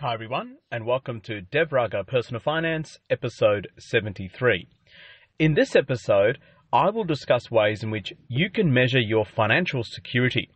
[0.00, 4.68] Hi, everyone, and welcome to Devraga Personal Finance, episode 73.
[5.38, 6.36] In this episode,
[6.70, 10.50] I will discuss ways in which you can measure your financial security.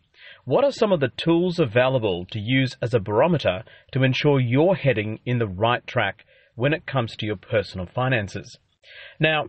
[0.45, 4.75] What are some of the tools available to use as a barometer to ensure you're
[4.75, 8.59] heading in the right track when it comes to your personal finances?
[9.19, 9.47] Now,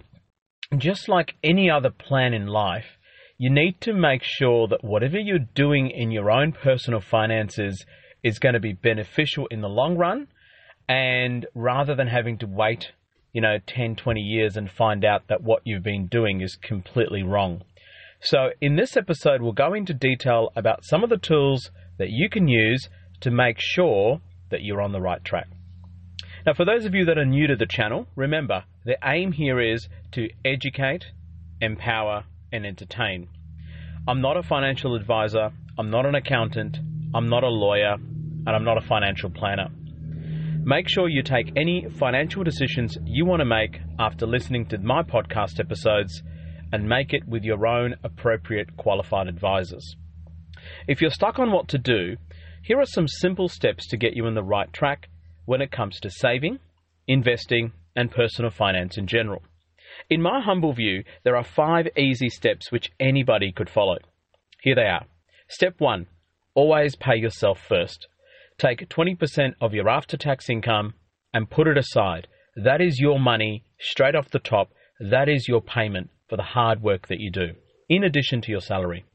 [0.77, 2.97] just like any other plan in life,
[3.37, 7.85] you need to make sure that whatever you're doing in your own personal finances
[8.23, 10.27] is going to be beneficial in the long run.
[10.87, 12.91] And rather than having to wait,
[13.33, 17.23] you know, 10, 20 years and find out that what you've been doing is completely
[17.23, 17.63] wrong.
[18.19, 22.29] So, in this episode, we'll go into detail about some of the tools that you
[22.29, 22.87] can use
[23.21, 25.47] to make sure that you're on the right track.
[26.45, 29.59] Now, for those of you that are new to the channel, remember the aim here
[29.59, 31.05] is to educate,
[31.61, 33.29] empower, and entertain.
[34.07, 36.79] I'm not a financial advisor, I'm not an accountant,
[37.13, 39.67] I'm not a lawyer, and I'm not a financial planner.
[40.63, 45.03] Make sure you take any financial decisions you want to make after listening to my
[45.03, 46.23] podcast episodes
[46.71, 49.97] and make it with your own appropriate qualified advisors.
[50.87, 52.15] If you're stuck on what to do,
[52.63, 55.09] here are some simple steps to get you in the right track
[55.43, 56.59] when it comes to saving,
[57.07, 59.41] investing, and personal finance in general.
[60.09, 63.97] In my humble view, there are five easy steps which anybody could follow.
[64.61, 65.05] Here they are.
[65.49, 66.07] Step one
[66.53, 68.07] always pay yourself first.
[68.57, 70.93] Take 20% of your after tax income
[71.33, 72.27] and put it aside.
[72.55, 74.71] That is your money straight off the top.
[74.99, 77.53] That is your payment for the hard work that you do,
[77.89, 79.05] in addition to your salary.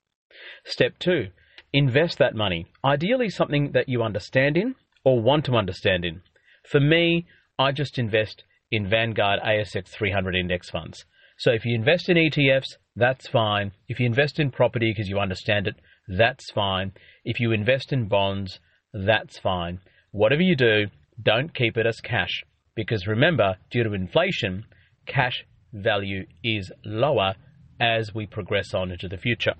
[0.65, 1.28] Step two,
[1.72, 4.75] invest that money, ideally something that you understand in
[5.05, 6.22] or want to understand in.
[6.65, 7.27] For me,
[7.59, 11.05] I just invest in Vanguard ASX 300 index funds.
[11.38, 13.72] So if you invest in ETFs, that's fine.
[13.88, 15.77] If you invest in property because you understand it,
[16.09, 16.93] that's fine.
[17.25, 18.61] If you invest in bonds,
[18.93, 19.81] that's fine.
[20.12, 20.87] Whatever you do,
[21.22, 22.44] don't keep it as cash
[22.77, 24.67] because remember, due to inflation,
[25.06, 27.34] cash value is lower
[27.81, 29.55] as we progress on into the future.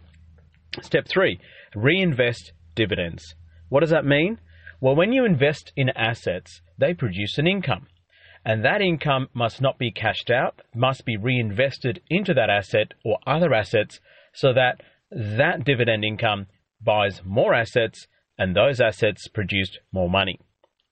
[0.83, 1.41] Step three,
[1.75, 3.35] reinvest dividends.
[3.69, 4.39] What does that mean?
[4.81, 7.87] Well, when you invest in assets, they produce an income.
[8.45, 13.19] And that income must not be cashed out, must be reinvested into that asset or
[13.27, 13.99] other assets
[14.33, 16.47] so that that dividend income
[16.81, 18.07] buys more assets
[18.39, 20.41] and those assets produce more money.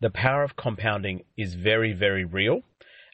[0.00, 2.60] The power of compounding is very, very real.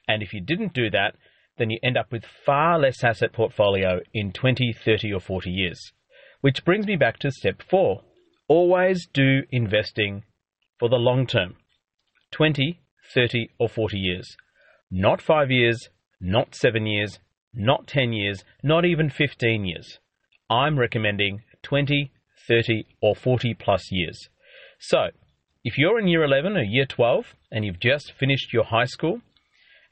[0.06, 1.15] And if you didn't do that,
[1.59, 5.93] then you end up with far less asset portfolio in 20, 30, or 40 years.
[6.41, 8.03] Which brings me back to step four.
[8.49, 10.25] Always do investing
[10.78, 11.56] for the long term
[12.33, 12.81] 20,
[13.15, 14.37] 30, or 40 years.
[14.91, 15.91] Not five years,
[16.21, 17.21] not seven years,
[17.53, 19.99] not 10 years, not even 15 years.
[20.50, 22.11] I'm recommending 20,
[22.49, 24.28] 30, or 40 plus years.
[24.81, 25.11] So,
[25.62, 29.21] if you're in year 11 or year 12 and you've just finished your high school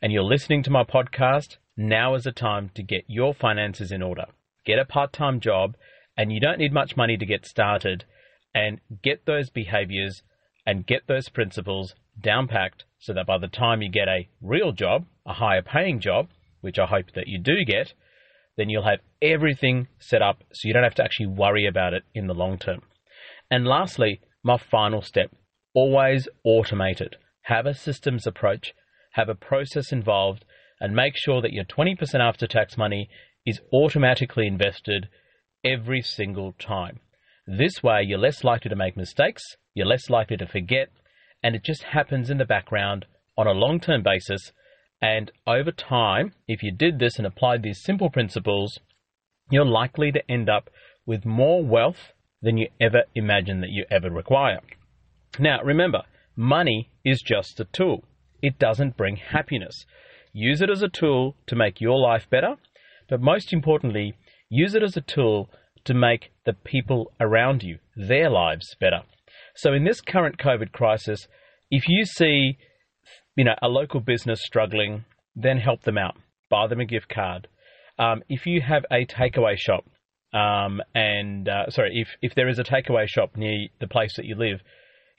[0.03, 4.03] and you're listening to my podcast, now is the time to get your finances in
[4.03, 4.25] order.
[4.67, 5.77] Get a part time job,
[6.17, 8.05] and you don't need much money to get started,
[8.53, 10.23] and get those behaviors
[10.67, 14.73] and get those principles down packed so that by the time you get a real
[14.73, 16.29] job, a higher paying job,
[16.63, 17.93] which I hope that you do get,
[18.59, 22.03] then you'll have everything set up so you don't have to actually worry about it
[22.15, 22.83] in the long term.
[23.51, 25.31] And lastly, my final step
[25.75, 27.15] always automate it.
[27.43, 28.75] Have a systems approach,
[29.13, 30.45] have a process involved,
[30.81, 33.09] and make sure that your 20% after tax money
[33.47, 35.09] is automatically invested
[35.65, 37.01] every single time.
[37.47, 39.43] This way, you're less likely to make mistakes,
[39.73, 40.89] you're less likely to forget,
[41.43, 43.07] and it just happens in the background
[43.37, 44.53] on a long term basis
[45.01, 48.81] and over time, if you did this and applied these simple principles,
[49.51, 50.71] you're likely to end up
[51.07, 52.13] with more wealth
[52.43, 54.61] than you ever imagined that you ever require.
[55.39, 56.03] Now, remember,
[56.37, 58.05] money is just a tool.
[58.43, 59.85] It doesn't bring happiness.
[60.33, 62.57] Use it as a tool to make your life better,
[63.09, 64.15] but most importantly,
[64.49, 65.49] use it as a tool
[65.85, 69.03] to make the people around you, their lives better.
[69.55, 71.27] So in this current COVID crisis,
[71.71, 72.59] if you see
[73.39, 75.05] you know, a local business struggling,
[75.37, 76.17] then help them out.
[76.51, 77.47] Buy them a gift card.
[77.97, 79.85] Um, if you have a takeaway shop,
[80.35, 84.25] um, and uh, sorry, if if there is a takeaway shop near the place that
[84.25, 84.61] you live,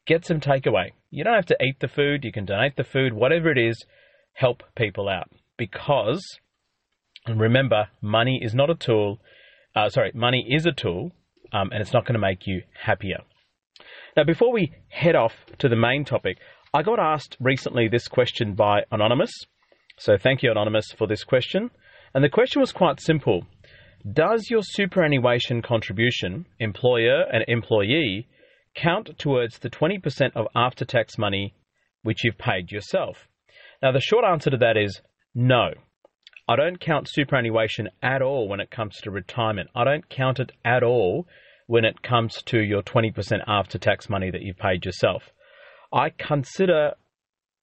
[0.06, 0.92] get some takeaway.
[1.10, 3.86] You don't have to eat the food, you can donate the food, whatever it is,
[4.34, 5.30] help people out.
[5.58, 6.22] Because,
[7.26, 9.20] remember, money is not a tool,
[9.78, 11.14] uh, sorry, money is a tool,
[11.54, 13.20] um, and it's not going to make you happier.
[14.18, 16.38] Now, before we head off to the main topic,
[16.72, 19.32] I got asked recently this question by Anonymous.
[19.98, 21.72] So thank you, Anonymous, for this question.
[22.14, 23.48] And the question was quite simple
[24.14, 28.28] Does your superannuation contribution, employer and employee,
[28.76, 31.56] count towards the 20% of after tax money
[32.04, 33.28] which you've paid yourself?
[33.82, 35.02] Now, the short answer to that is
[35.34, 35.72] no.
[36.48, 39.72] I don't count superannuation at all when it comes to retirement.
[39.76, 41.26] I don't count it at all
[41.66, 43.12] when it comes to your 20%
[43.48, 45.32] after tax money that you've paid yourself.
[45.92, 46.94] I consider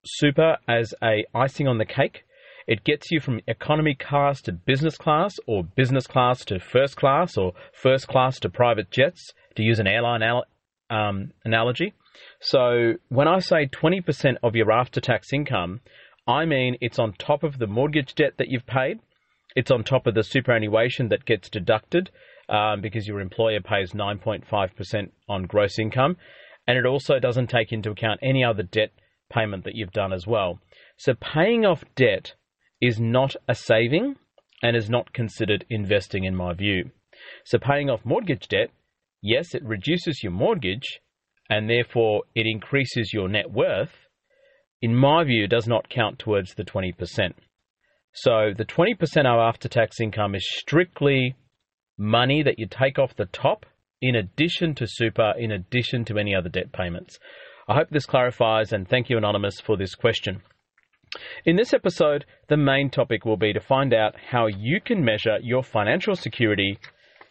[0.05, 2.23] super as a icing on the cake.
[2.67, 7.37] It gets you from economy class to business class or business class to first class
[7.37, 10.45] or first class to private jets to use an airline al-
[10.89, 11.93] um, analogy.
[12.41, 15.79] So when I say 20% of your after tax income,
[16.27, 18.99] I mean it's on top of the mortgage debt that you've paid.
[19.55, 22.11] It's on top of the superannuation that gets deducted
[22.49, 26.17] um, because your employer pays 9.5% on gross income.
[26.67, 28.91] And it also doesn't take into account any other debt
[29.31, 30.59] payment that you've done as well.
[30.97, 32.33] So paying off debt
[32.81, 34.15] is not a saving
[34.61, 36.91] and is not considered investing in my view.
[37.45, 38.69] So paying off mortgage debt,
[39.21, 40.99] yes, it reduces your mortgage
[41.49, 44.07] and therefore it increases your net worth.
[44.81, 47.33] In my view, does not count towards the 20%.
[48.13, 51.35] So the 20% of after tax income is strictly
[51.97, 53.65] money that you take off the top
[54.01, 57.19] in addition to super, in addition to any other debt payments.
[57.67, 60.41] I hope this clarifies and thank you, Anonymous, for this question.
[61.45, 65.37] In this episode, the main topic will be to find out how you can measure
[65.41, 66.77] your financial security.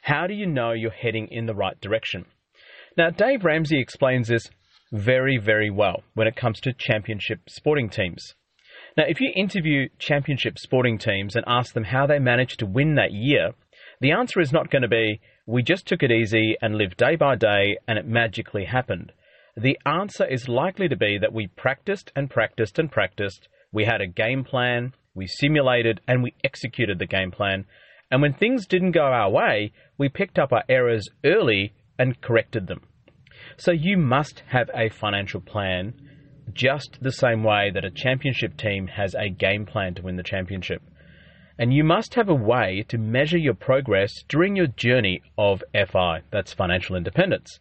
[0.03, 2.25] How do you know you're heading in the right direction?
[2.97, 4.49] Now, Dave Ramsey explains this
[4.93, 8.35] very, very well when it comes to championship sporting teams.
[8.97, 12.95] Now, if you interview championship sporting teams and ask them how they managed to win
[12.95, 13.53] that year,
[14.01, 17.15] the answer is not going to be, we just took it easy and lived day
[17.15, 19.13] by day and it magically happened.
[19.57, 23.49] The answer is likely to be that we practiced and practiced and practiced.
[23.73, 27.65] We had a game plan, we simulated, and we executed the game plan.
[28.11, 32.67] And when things didn't go our way, we picked up our errors early and corrected
[32.67, 32.83] them.
[33.57, 35.95] So you must have a financial plan
[36.53, 40.23] just the same way that a championship team has a game plan to win the
[40.23, 40.83] championship
[41.59, 46.23] and you must have a way to measure your progress during your journey of FI,
[46.31, 47.61] that's financial independence.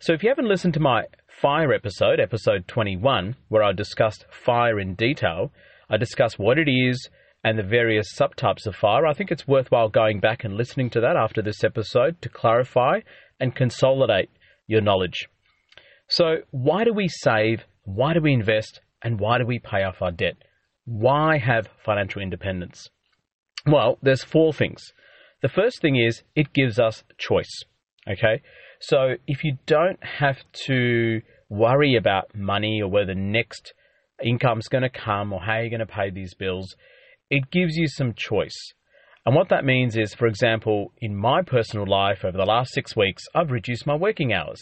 [0.00, 4.80] So if you haven't listened to my FIRE episode, episode 21, where I discussed FIRE
[4.80, 5.52] in detail,
[5.88, 7.08] I discuss what it is
[7.44, 11.00] and the various subtypes of FIRE, I think it's worthwhile going back and listening to
[11.00, 13.00] that after this episode to clarify
[13.38, 14.30] and consolidate
[14.66, 15.28] your knowledge.
[16.08, 17.64] So, why do we save?
[17.84, 18.80] Why do we invest?
[19.02, 20.36] And why do we pay off our debt?
[20.84, 22.88] Why have financial independence?
[23.68, 24.94] Well, there's four things.
[25.42, 27.64] The first thing is it gives us choice.
[28.10, 28.40] Okay?
[28.80, 31.20] So if you don't have to
[31.50, 33.74] worry about money or where the next
[34.24, 36.76] income's going to come or how you're going to pay these bills,
[37.30, 38.56] it gives you some choice.
[39.26, 42.96] And what that means is, for example, in my personal life over the last six
[42.96, 44.60] weeks, I've reduced my working hours.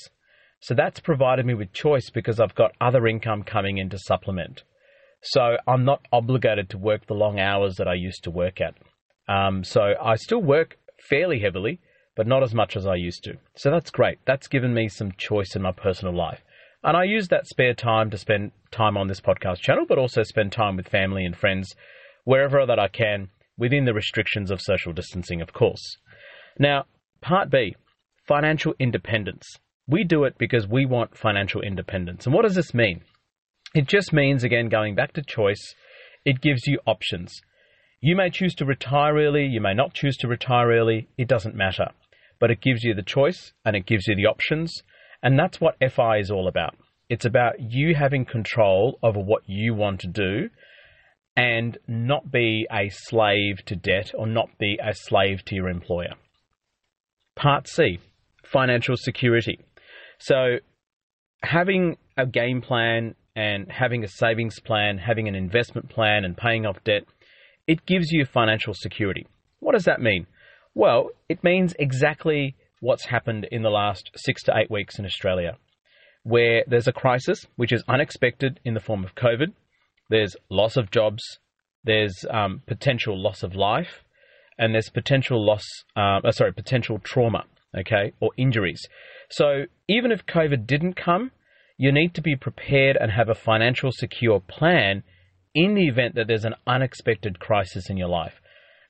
[0.61, 4.65] So that's provided me with choice because I've got other income coming in to supplement.
[5.23, 8.75] So I'm not obligated to work the long hours that I used to work at.
[9.29, 10.79] Um, so I still work
[11.09, 11.81] fairly heavily,
[12.17, 13.35] but not as much as I used to.
[13.57, 14.19] So that's great.
[14.25, 16.43] That's given me some choice in my personal life.
[16.83, 20.23] And I use that spare time to spend time on this podcast channel, but also
[20.23, 21.75] spend time with family and friends
[22.25, 23.29] wherever that I can
[23.59, 25.97] within the restrictions of social distancing, of course.
[26.59, 26.85] Now,
[27.21, 27.77] part B
[28.27, 29.47] financial independence.
[29.87, 32.27] We do it because we want financial independence.
[32.27, 33.03] And what does this mean?
[33.75, 35.75] It just means, again, going back to choice,
[36.25, 37.41] it gives you options.
[38.01, 41.55] You may choose to retire early, you may not choose to retire early, it doesn't
[41.55, 41.89] matter.
[42.39, 44.83] But it gives you the choice and it gives you the options.
[45.23, 46.77] And that's what FI is all about.
[47.09, 50.51] It's about you having control over what you want to do
[51.37, 56.15] and not be a slave to debt or not be a slave to your employer.
[57.35, 58.01] Part C
[58.47, 59.59] financial security.
[60.19, 60.59] So,
[61.43, 66.65] having a game plan and having a savings plan, having an investment plan, and paying
[66.65, 67.05] off debt,
[67.67, 69.27] it gives you financial security.
[69.61, 70.27] What does that mean?
[70.75, 75.57] Well, it means exactly what's happened in the last six to eight weeks in Australia,
[76.23, 79.53] where there's a crisis which is unexpected in the form of COVID,
[80.11, 81.23] there's loss of jobs,
[81.85, 84.05] there's um, potential loss of life,
[84.59, 85.65] and there's potential loss,
[85.97, 87.45] uh, uh, sorry, potential trauma,
[87.77, 88.81] okay, or injuries.
[89.31, 91.33] So even if COVID didn't come,
[91.79, 95.03] you need to be prepared and have a financial secure plan
[95.57, 98.35] in the event that there's an unexpected crisis in your life.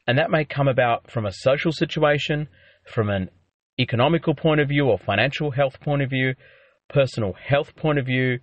[0.04, 2.48] And that may come about from a social situation,
[2.92, 3.30] from an
[3.78, 6.34] economical point of view or financial health point of view,
[6.88, 8.40] personal health point of view,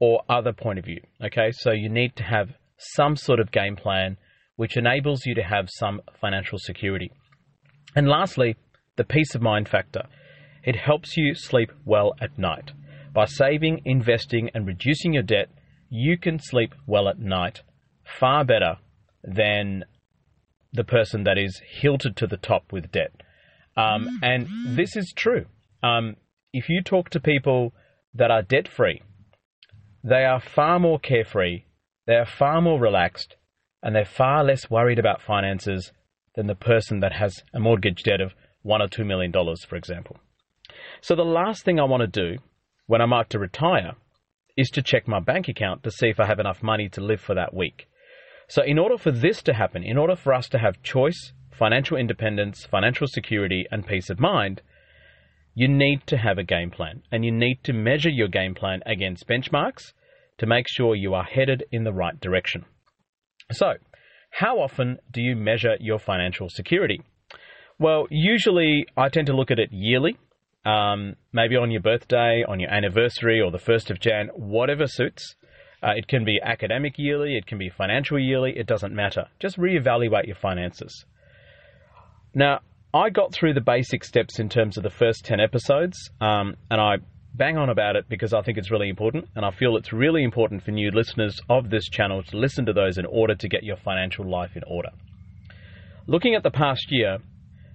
[0.00, 1.00] or other point of view.
[1.24, 4.18] Okay, so you need to have some sort of game plan
[4.56, 7.10] which enables you to have some financial security.
[7.96, 8.56] And lastly,
[8.96, 10.02] the peace of mind factor.
[10.62, 12.72] It helps you sleep well at night.
[13.14, 15.48] By saving, investing, and reducing your debt,
[15.94, 17.60] you can sleep well at night
[18.18, 18.78] far better
[19.22, 19.84] than
[20.72, 23.12] the person that is hilted to the top with debt.
[23.76, 25.44] Um, and this is true.
[25.82, 26.16] Um,
[26.50, 27.74] if you talk to people
[28.14, 29.02] that are debt free,
[30.02, 31.64] they are far more carefree,
[32.06, 33.36] they are far more relaxed,
[33.82, 35.92] and they're far less worried about finances
[36.36, 38.32] than the person that has a mortgage debt of
[38.62, 40.16] one or two million dollars, for example.
[41.02, 42.38] So the last thing I want to do
[42.86, 43.92] when I'm about to retire
[44.56, 47.20] is to check my bank account to see if I have enough money to live
[47.20, 47.88] for that week.
[48.48, 51.96] So in order for this to happen, in order for us to have choice, financial
[51.96, 54.62] independence, financial security, and peace of mind,
[55.54, 58.80] you need to have a game plan and you need to measure your game plan
[58.86, 59.92] against benchmarks
[60.38, 62.64] to make sure you are headed in the right direction.
[63.50, 63.74] So,
[64.30, 67.02] how often do you measure your financial security?
[67.78, 70.16] Well, usually I tend to look at it yearly,
[70.64, 75.34] um, maybe on your birthday, on your anniversary, or the 1st of Jan, whatever suits.
[75.82, 79.26] Uh, it can be academic yearly, it can be financial yearly, it doesn't matter.
[79.40, 81.04] Just reevaluate your finances.
[82.34, 82.60] Now,
[82.94, 86.80] I got through the basic steps in terms of the first 10 episodes, um, and
[86.80, 86.98] I
[87.34, 90.22] bang on about it because I think it's really important, and I feel it's really
[90.22, 93.64] important for new listeners of this channel to listen to those in order to get
[93.64, 94.90] your financial life in order.
[96.06, 97.18] Looking at the past year,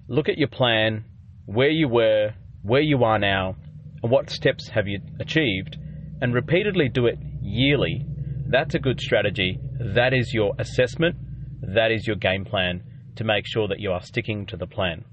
[0.08, 1.06] look at your plan,
[1.46, 2.34] where you were,
[2.68, 3.56] where you are now,
[4.04, 5.78] and what steps have you achieved,
[6.22, 8.06] and repeatedly do it yearly.
[8.50, 9.60] That's a good strategy.
[9.80, 11.16] That is your assessment.
[11.62, 12.84] That is your game plan
[13.16, 15.06] to make sure that you are sticking to the plan.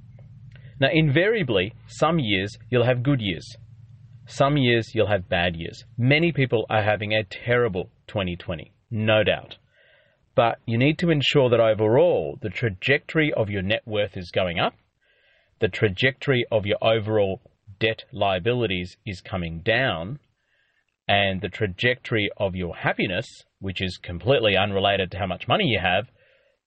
[0.80, 3.56] Now, invariably, some years you'll have good years.
[4.26, 5.84] Some years you'll have bad years.
[5.96, 9.58] Many people are having a terrible 2020, no doubt.
[10.34, 14.58] But you need to ensure that overall the trajectory of your net worth is going
[14.58, 14.74] up,
[15.60, 17.40] the trajectory of your overall
[17.78, 20.18] debt liabilities is coming down,
[21.06, 23.26] and the trajectory of your happiness,
[23.60, 26.08] which is completely unrelated to how much money you have,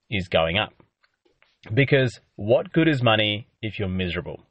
[0.10, 0.74] is going up.
[1.74, 4.44] Because what good is money if you're miserable?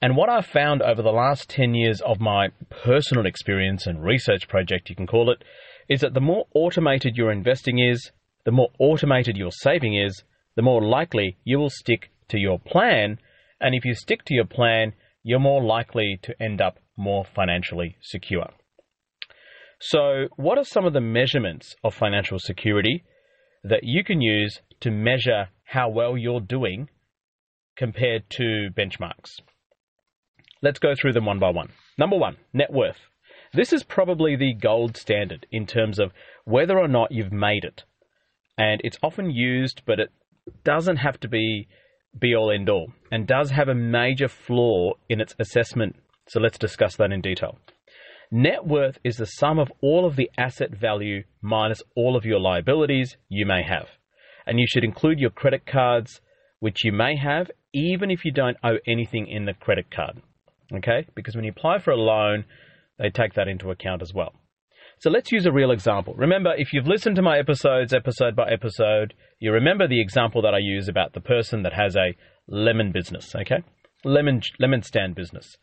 [0.00, 2.48] And what I've found over the last 10 years of my
[2.82, 5.44] personal experience and research project, you can call it,
[5.88, 8.10] is that the more automated your investing is,
[8.44, 10.24] the more automated your saving is,
[10.56, 13.18] the more likely you will stick to your plan.
[13.62, 14.92] And if you stick to your plan,
[15.22, 18.50] you're more likely to end up more financially secure.
[19.80, 23.04] So, what are some of the measurements of financial security
[23.62, 26.88] that you can use to measure how well you're doing
[27.76, 29.40] compared to benchmarks?
[30.60, 31.70] Let's go through them one by one.
[31.96, 32.98] Number one, net worth.
[33.54, 36.12] This is probably the gold standard in terms of
[36.44, 37.84] whether or not you've made it.
[38.58, 40.10] And it's often used, but it
[40.64, 41.68] doesn't have to be
[42.18, 45.96] be all end all and does have a major flaw in its assessment.
[46.28, 47.58] So let's discuss that in detail.
[48.30, 52.40] Net worth is the sum of all of the asset value minus all of your
[52.40, 53.88] liabilities you may have.
[54.46, 56.20] And you should include your credit cards,
[56.60, 60.22] which you may have, even if you don't owe anything in the credit card
[60.76, 61.06] okay?
[61.14, 62.44] Because when you apply for a loan,
[62.98, 64.32] they take that into account as well.
[65.02, 66.14] So let's use a real example.
[66.14, 70.54] Remember, if you've listened to my episodes, episode by episode, you remember the example that
[70.54, 72.14] I use about the person that has a
[72.46, 73.64] lemon business, okay?
[74.04, 75.56] Lemon, lemon stand business.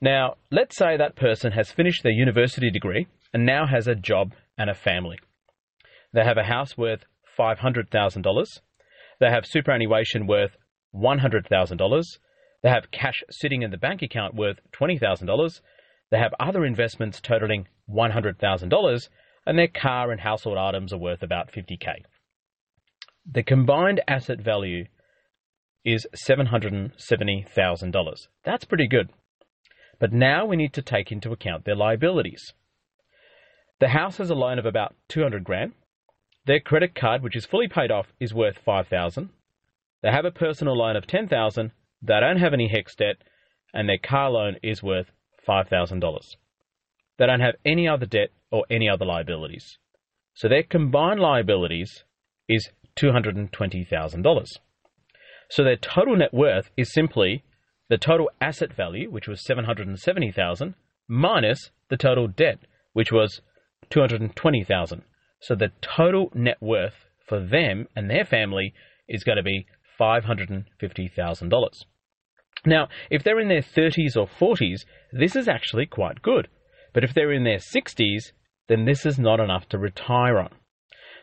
[0.00, 4.34] Now, let's say that person has finished their university degree and now has a job
[4.56, 5.18] and a family.
[6.14, 7.00] They have a house worth
[7.36, 8.46] $500,000.
[9.18, 10.52] They have superannuation worth
[10.94, 12.04] $100,000
[12.62, 15.60] they have cash sitting in the bank account worth $20,000.
[16.10, 19.08] They have other investments totaling $100,000,
[19.46, 22.02] and their car and household items are worth about 50k.
[23.30, 24.86] The combined asset value
[25.84, 28.28] is $770,000.
[28.44, 29.10] That's pretty good.
[29.98, 32.52] But now we need to take into account their liabilities.
[33.80, 35.72] The house has a loan of about 200 grand.
[36.46, 39.30] Their credit card, which is fully paid off, is worth 5,000.
[40.02, 43.16] They have a personal loan of 10,000 they don't have any HECS debt,
[43.74, 45.10] and their car loan is worth
[45.48, 46.36] $5,000.
[47.18, 49.78] They don't have any other debt or any other liabilities.
[50.34, 52.04] So their combined liabilities
[52.48, 54.46] is $220,000.
[55.50, 57.44] So their total net worth is simply
[57.88, 60.74] the total asset value, which was 770,000,
[61.08, 62.58] minus the total debt,
[62.92, 63.40] which was
[63.90, 65.02] 220,000.
[65.40, 68.74] So the total net worth for them and their family
[69.08, 69.66] is going to be
[69.98, 71.84] $550,000.
[72.66, 76.48] Now, if they're in their 30s or 40s, this is actually quite good.
[76.92, 78.32] But if they're in their 60s,
[78.68, 80.50] then this is not enough to retire on.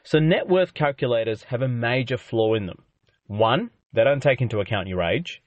[0.04, 2.84] So net worth calculators have a major flaw in them.
[3.28, 5.42] One, they don't take into account your age.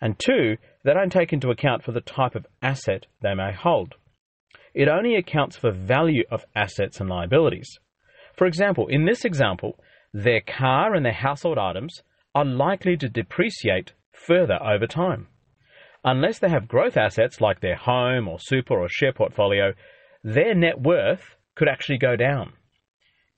[0.00, 3.94] And two, they don't take into account for the type of asset they may hold.
[4.74, 7.78] It only accounts for value of assets and liabilities.
[8.34, 9.78] For example, in this example,
[10.12, 12.02] their car and their household items
[12.34, 13.92] are likely to depreciate
[14.26, 15.28] further over time.
[16.04, 19.72] Unless they have growth assets like their home or super or share portfolio,
[20.22, 22.52] their net worth could actually go down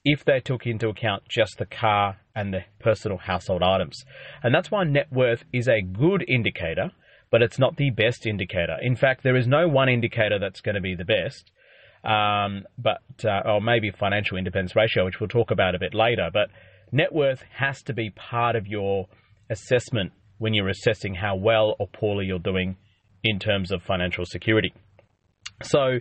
[0.05, 4.05] if they took into account just the car and the personal household items.
[4.43, 6.91] And that's why net worth is a good indicator,
[7.31, 8.77] but it's not the best indicator.
[8.81, 11.51] In fact, there is no one indicator that's going to be the best.
[12.03, 16.31] Um, but uh, or maybe financial independence ratio, which we'll talk about a bit later.
[16.33, 16.49] But
[16.93, 19.07] net worth has to be part of your
[19.51, 22.76] assessment when you're assessing how well or poorly you're doing
[23.23, 24.73] in terms of financial security.
[25.62, 25.99] So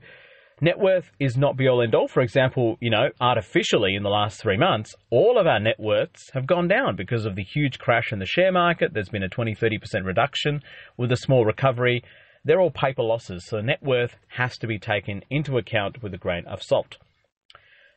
[0.62, 2.08] net worth is not be all end all.
[2.08, 6.30] For example, you know, artificially in the last three months, all of our net worths
[6.34, 8.94] have gone down because of the huge crash in the share market.
[8.94, 10.62] There's been a 20, 30% reduction
[10.98, 12.02] with a small recovery.
[12.46, 16.18] They're all paper losses, so net worth has to be taken into account with a
[16.18, 16.98] grain of salt.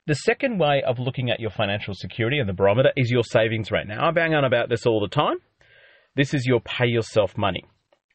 [0.09, 3.71] The second way of looking at your financial security and the barometer is your savings
[3.71, 3.87] rate.
[3.87, 5.37] Now, I bang on about this all the time.
[6.15, 7.65] This is your pay yourself money.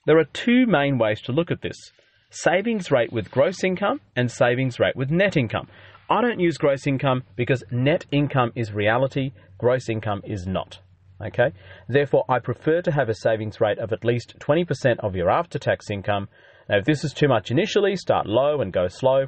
[0.05, 1.91] There are two main ways to look at this
[2.29, 5.67] savings rate with gross income and savings rate with net income.
[6.07, 10.79] I don't use gross income because net income is reality, gross income is not.
[11.25, 11.51] Okay?
[11.87, 15.57] Therefore, I prefer to have a savings rate of at least 20% of your after
[15.57, 16.29] tax income.
[16.69, 19.25] Now, if this is too much initially, start low and go slow,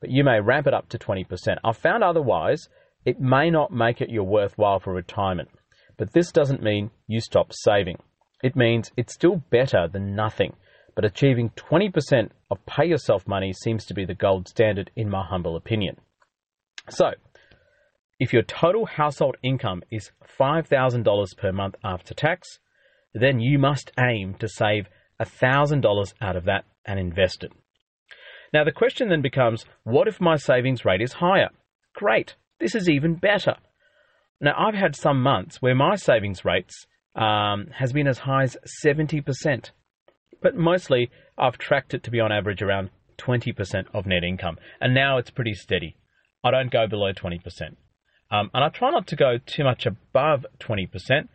[0.00, 1.26] but you may ramp it up to 20%.
[1.64, 2.68] I've found otherwise,
[3.04, 5.48] it may not make it your worthwhile for retirement.
[5.96, 7.98] But this doesn't mean you stop saving.
[8.42, 10.54] It means it's still better than nothing
[10.94, 15.24] but achieving 20% of pay yourself money seems to be the gold standard in my
[15.24, 15.96] humble opinion.
[16.90, 17.12] So,
[18.18, 22.58] if your total household income is $5,000 per month after tax,
[23.14, 24.88] then you must aim to save
[25.20, 27.52] $1,000 out of that and invest it.
[28.52, 31.48] Now, the question then becomes what if my savings rate is higher?
[31.94, 33.56] Great, this is even better.
[34.40, 38.56] Now, I've had some months where my savings rates um, has been as high as
[38.84, 39.70] 70%
[40.42, 44.58] but mostly I've tracked it to be on average around 20% of net income.
[44.80, 45.96] And now it's pretty steady.
[46.44, 47.40] I don't go below 20%.
[48.30, 51.28] Um, and I try not to go too much above 20%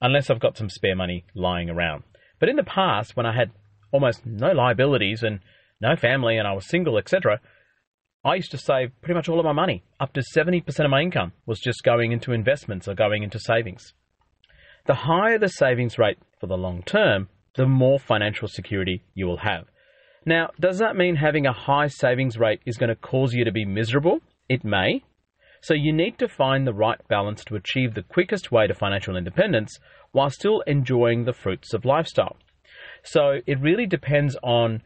[0.00, 2.04] unless I've got some spare money lying around.
[2.40, 3.50] But in the past, when I had
[3.92, 5.40] almost no liabilities and
[5.80, 7.40] no family and I was single, etc.,
[8.24, 9.84] I used to save pretty much all of my money.
[10.00, 13.92] Up to 70% of my income was just going into investments or going into savings.
[14.86, 19.38] The higher the savings rate for the long term, the more financial security you will
[19.38, 19.64] have.
[20.26, 23.52] Now, does that mean having a high savings rate is going to cause you to
[23.52, 24.20] be miserable?
[24.46, 25.02] It may.
[25.62, 29.16] So you need to find the right balance to achieve the quickest way to financial
[29.16, 29.78] independence
[30.12, 32.36] while still enjoying the fruits of lifestyle.
[33.02, 34.82] So it really depends on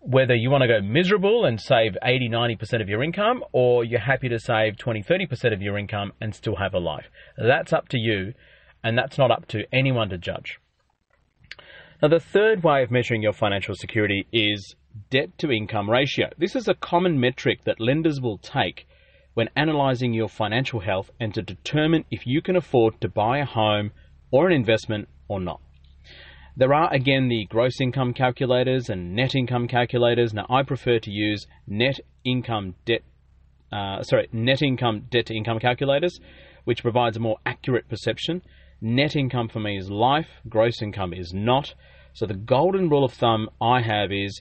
[0.00, 4.00] whether you want to go miserable and save 80 90% of your income or you're
[4.00, 7.06] happy to save 20 30% of your income and still have a life.
[7.38, 8.34] That's up to you
[8.82, 10.58] and that's not up to anyone to judge.
[12.00, 14.76] Now, the third way of measuring your financial security is
[15.10, 16.28] debt to income ratio.
[16.38, 18.86] This is a common metric that lenders will take
[19.34, 23.44] when analysing your financial health and to determine if you can afford to buy a
[23.44, 23.92] home
[24.30, 25.60] or an investment or not.
[26.56, 30.34] There are again the gross income calculators and net income calculators.
[30.34, 33.02] Now, I prefer to use net income debt,
[33.70, 36.18] uh, sorry, net income debt to income calculators,
[36.64, 38.42] which provides a more accurate perception.
[38.80, 41.74] Net income for me is life, gross income is not.
[42.12, 44.40] So the golden rule of thumb I have is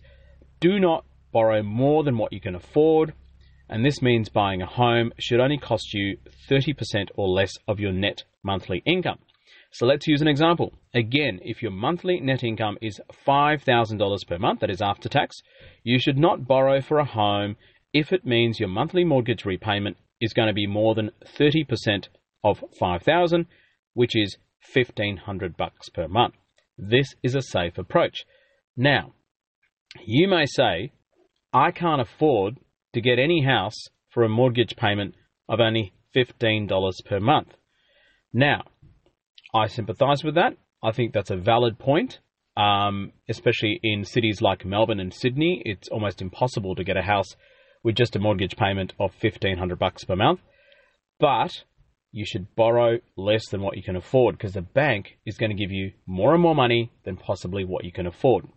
[0.60, 3.14] do not borrow more than what you can afford.
[3.68, 6.18] And this means buying a home should only cost you
[6.50, 9.20] 30% or less of your net monthly income.
[9.72, 10.74] So let's use an example.
[10.94, 15.42] Again, if your monthly net income is $5,000 per month, that is after tax,
[15.84, 17.58] you should not borrow for a home
[17.92, 22.08] if it means your monthly mortgage repayment is going to be more than 30%
[22.44, 23.48] of 5,000,
[23.98, 24.38] which is
[24.74, 26.36] 1500 bucks per month.
[26.78, 28.26] This is a safe approach.
[28.76, 29.14] Now,
[30.06, 30.92] you may say,
[31.52, 32.60] I can't afford
[32.94, 35.16] to get any house for a mortgage payment
[35.50, 36.70] of only $15
[37.06, 37.56] per month.
[38.32, 38.66] Now,
[39.52, 40.54] I sympathise with that.
[40.84, 42.20] I think that's a valid point,
[42.56, 45.64] um, especially in cities like Melbourne and Sydney.
[45.66, 47.36] It's almost impossible to get a house
[47.84, 50.42] with just a mortgage payment of 1500 bucks per month.
[51.20, 51.64] But
[52.12, 55.58] you should borrow less than what you can afford because the bank is going to
[55.58, 58.48] give you more and more money than possibly what you can afford.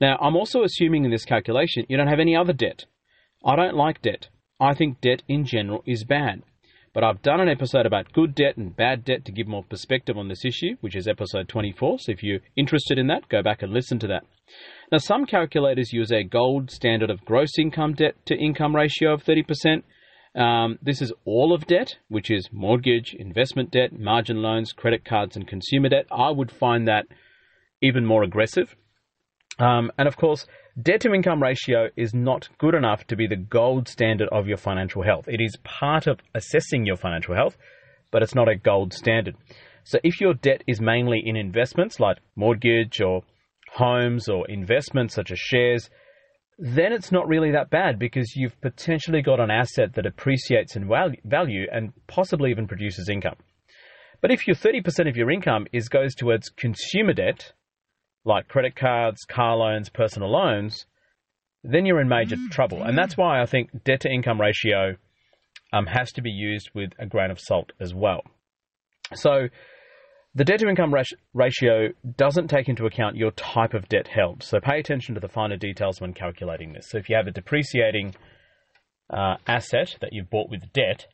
[0.00, 2.86] Now, I'm also assuming in this calculation you don't have any other debt.
[3.44, 4.28] I don't like debt.
[4.60, 6.42] I think debt in general is bad.
[6.94, 10.18] But I've done an episode about good debt and bad debt to give more perspective
[10.18, 12.00] on this issue, which is episode 24.
[12.00, 14.24] So if you're interested in that, go back and listen to that.
[14.90, 19.24] Now, some calculators use a gold standard of gross income debt to income ratio of
[19.24, 19.84] 30%.
[20.34, 25.36] Um, this is all of debt, which is mortgage, investment debt, margin loans, credit cards,
[25.36, 26.06] and consumer debt.
[26.10, 27.06] I would find that
[27.82, 28.74] even more aggressive.
[29.58, 30.46] Um, and of course,
[30.80, 34.56] debt to income ratio is not good enough to be the gold standard of your
[34.56, 35.28] financial health.
[35.28, 37.58] It is part of assessing your financial health,
[38.10, 39.36] but it's not a gold standard.
[39.84, 43.22] So if your debt is mainly in investments like mortgage or
[43.74, 45.90] homes or investments such as shares,
[46.64, 50.88] then it's not really that bad because you've potentially got an asset that appreciates in
[51.24, 53.34] value and possibly even produces income.
[54.20, 57.52] But if your 30% of your income is goes towards consumer debt,
[58.24, 60.86] like credit cards, car loans, personal loans,
[61.64, 62.84] then you're in major mm, trouble.
[62.84, 64.94] And that's why I think debt to income ratio
[65.72, 68.22] um, has to be used with a grain of salt as well.
[69.14, 69.48] So
[70.34, 70.94] the debt to income
[71.34, 74.42] ratio doesn't take into account your type of debt held.
[74.42, 76.88] So pay attention to the finer details when calculating this.
[76.88, 78.14] So if you have a depreciating
[79.10, 81.06] uh, asset that you've bought with debt,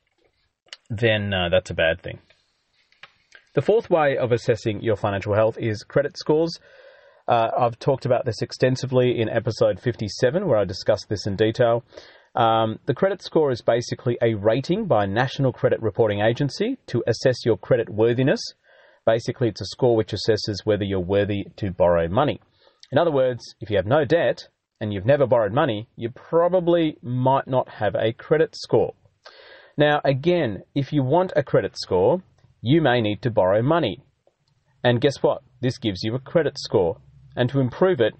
[0.89, 2.21] then uh, that's a bad thing.
[3.55, 6.61] The fourth way of assessing your financial health is credit scores.
[7.27, 11.85] Uh, I've talked about this extensively in episode 57, where I discussed this in detail.
[12.37, 17.45] Um, the credit score is basically a rating by national credit reporting agency to assess
[17.45, 18.41] your credit worthiness.
[19.09, 22.43] Basically, it's a score which assesses whether you're worthy to borrow money.
[22.93, 24.49] In other words, if you have no debt
[24.83, 28.93] and you've never borrowed money, you probably might not have a credit score.
[29.79, 32.23] Now, again, if you want a credit score,
[32.61, 34.03] you may need to borrow money.
[34.85, 35.41] And guess what?
[35.63, 37.01] This gives you a credit score.
[37.35, 38.13] And to improve it,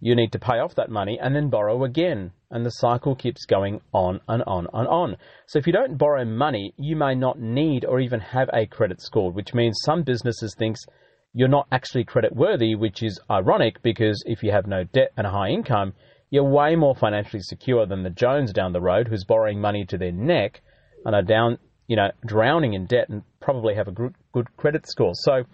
[0.00, 2.32] you need to pay off that money and then borrow again.
[2.52, 5.16] And the cycle keeps going on and on and on.
[5.46, 9.00] So if you don't borrow money, you may not need or even have a credit
[9.00, 10.84] score, which means some businesses thinks
[11.32, 15.26] you're not actually credit worthy, which is ironic because if you have no debt and
[15.26, 15.94] a high income,
[16.30, 19.98] you're way more financially secure than the Jones down the road who's borrowing money to
[19.98, 20.60] their neck
[21.04, 24.86] and are down, you know, drowning in debt and probably have a good, good credit
[24.86, 25.12] score.
[25.14, 25.44] So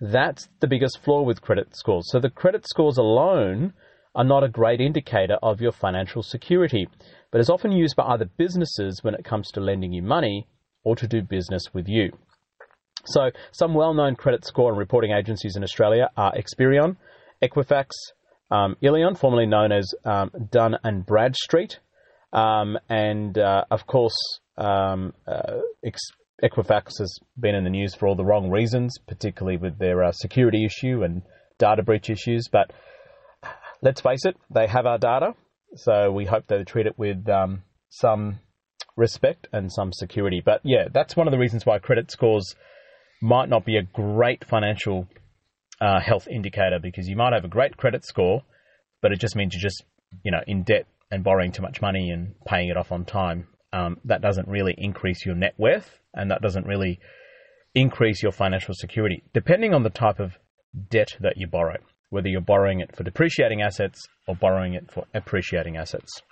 [0.00, 2.08] that's the biggest flaw with credit scores.
[2.10, 3.72] So the credit scores alone
[4.14, 6.86] are not a great indicator of your financial security,
[7.30, 10.46] but is often used by other businesses when it comes to lending you money
[10.84, 12.12] or to do business with you.
[13.04, 16.96] So some well-known credit score and reporting agencies in Australia are Experian,
[17.42, 17.90] Equifax,
[18.50, 21.80] um, Illion, formerly known as um, Dun and Bradstreet,
[22.32, 24.14] um, and uh, of course
[24.56, 25.58] um, uh,
[26.42, 30.12] Equifax has been in the news for all the wrong reasons, particularly with their uh,
[30.12, 31.22] security issue and
[31.58, 32.48] data breach issues.
[32.50, 32.72] But
[33.82, 35.34] let's face it, they have our data,
[35.74, 38.38] so we hope they treat it with um, some
[38.96, 40.42] respect and some security.
[40.44, 42.54] But yeah, that's one of the reasons why credit scores
[43.20, 45.08] might not be a great financial
[45.80, 48.42] uh, health indicator because you might have a great credit score,
[49.00, 49.84] but it just means you're just
[50.24, 53.48] you know in debt and borrowing too much money and paying it off on time.
[53.72, 57.00] Um, that doesn't really increase your net worth and that doesn't really
[57.74, 60.38] increase your financial security, depending on the type of
[60.90, 61.78] debt that you borrow,
[62.12, 66.22] whether you're borrowing it for depreciating assets or borrowing it for appreciating assets.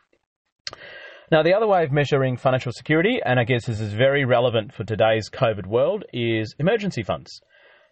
[1.32, 4.72] Now, the other way of measuring financial security, and I guess this is very relevant
[4.72, 7.40] for today's COVID world, is emergency funds.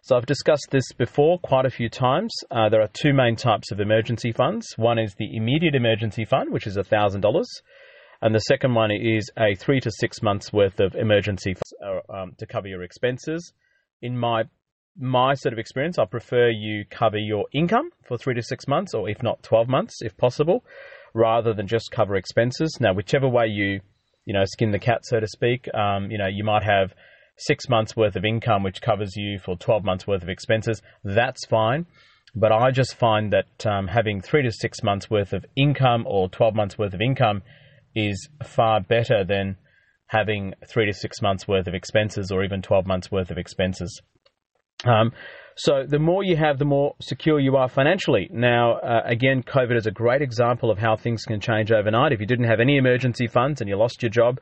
[0.03, 2.33] So I've discussed this before quite a few times.
[2.51, 4.73] Uh, there are two main types of emergency funds.
[4.77, 7.43] One is the immediate emergency fund, which is $1,000
[8.21, 12.33] and the second one is a three to six months worth of emergency uh, um,
[12.37, 13.53] to cover your expenses.
[14.01, 14.43] In my
[14.97, 18.93] my sort of experience, I prefer you cover your income for three to six months,
[18.93, 20.63] or if not twelve months, if possible,
[21.13, 22.77] rather than just cover expenses.
[22.79, 23.81] Now, whichever way you
[24.25, 26.93] you know skin the cat, so to speak, um, you know you might have
[27.37, 31.45] six months worth of income which covers you for 12 months worth of expenses that's
[31.45, 31.85] fine
[32.35, 36.27] but i just find that um, having three to six months worth of income or
[36.27, 37.41] 12 months worth of income
[37.95, 39.55] is far better than
[40.07, 44.01] having three to six months worth of expenses or even 12 months worth of expenses.
[44.85, 45.11] Um,
[45.55, 48.29] so the more you have, the more secure you are financially.
[48.31, 52.13] Now, uh, again, COVID is a great example of how things can change overnight.
[52.13, 54.39] If you didn't have any emergency funds and you lost your job,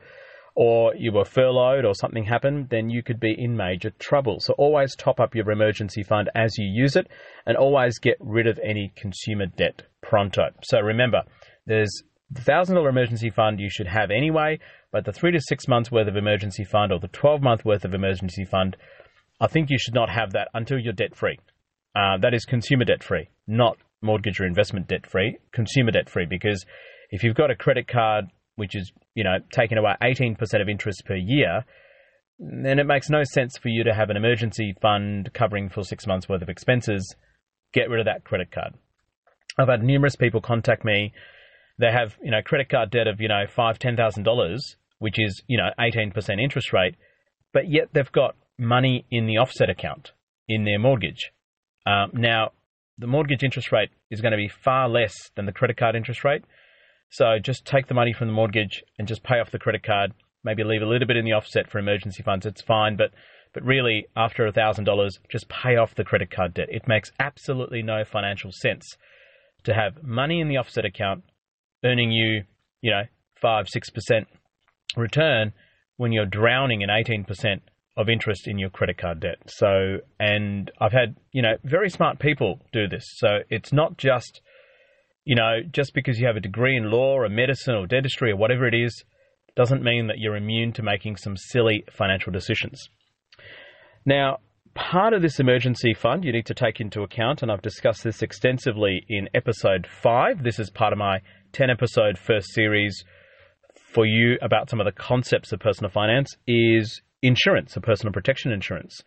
[0.54, 4.38] or you were furloughed or something happened, then you could be in major trouble.
[4.40, 7.06] So always top up your emergency fund as you use it
[7.46, 10.50] and always get rid of any consumer debt pronto.
[10.64, 11.22] So remember,
[11.66, 14.58] there's The thousand dollar emergency fund you should have anyway,
[14.92, 17.84] but the three to six months worth of emergency fund or the twelve month worth
[17.84, 18.76] of emergency fund,
[19.40, 21.38] I think you should not have that until you're debt free.
[21.94, 26.26] Uh, that is consumer debt free, not mortgage or investment debt free, consumer debt free.
[26.26, 26.64] Because
[27.10, 31.04] if you've got a credit card which is you know taking away 18% of interest
[31.06, 31.64] per year,
[32.38, 36.06] then it makes no sense for you to have an emergency fund covering for six
[36.06, 37.14] months worth of expenses.
[37.72, 38.74] Get rid of that credit card.
[39.58, 41.12] I've had numerous people contact me.
[41.78, 45.18] They have you know credit card debt of you know five ten thousand dollars, which
[45.18, 46.96] is you know 18% interest rate,
[47.52, 50.12] but yet they've got money in the offset account
[50.48, 51.32] in their mortgage.
[51.86, 52.50] Um, now,
[52.98, 56.24] the mortgage interest rate is going to be far less than the credit card interest
[56.24, 56.44] rate.
[57.10, 60.12] So just take the money from the mortgage and just pay off the credit card.
[60.44, 62.46] Maybe leave a little bit in the offset for emergency funds.
[62.46, 63.10] It's fine, but
[63.54, 66.68] but really, after thousand dollars, just pay off the credit card debt.
[66.70, 68.96] It makes absolutely no financial sense
[69.64, 71.24] to have money in the offset account
[71.84, 72.44] earning you,
[72.82, 73.04] you know,
[73.40, 74.28] five six percent
[74.96, 75.52] return
[75.96, 77.62] when you're drowning in eighteen percent
[77.98, 79.38] of interest in your credit card debt.
[79.48, 83.04] So, and I've had, you know, very smart people do this.
[83.16, 84.40] So it's not just,
[85.24, 88.36] you know, just because you have a degree in law or medicine or dentistry or
[88.36, 89.04] whatever it is,
[89.56, 92.88] doesn't mean that you're immune to making some silly financial decisions.
[94.06, 94.38] Now,
[94.76, 98.22] part of this emergency fund you need to take into account, and I've discussed this
[98.22, 100.44] extensively in episode five.
[100.44, 101.18] This is part of my
[101.50, 103.02] 10 episode first series
[103.92, 108.52] for you about some of the concepts of personal finance, is insurance, a personal protection
[108.52, 109.02] insurance.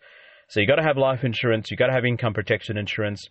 [0.48, 3.28] So you've got to have life insurance, you've got to have income protection insurance.